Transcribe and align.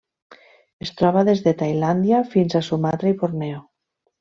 Es 0.85 0.91
troba 1.01 1.23
des 1.27 1.43
de 1.49 1.53
Tailàndia 1.59 2.23
fins 2.33 2.57
a 2.57 2.63
Sumatra 2.71 3.15
i 3.15 3.19
Borneo. 3.23 3.63